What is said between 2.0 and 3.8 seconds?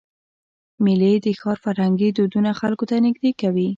دودونه خلکو ته نږدې کوي.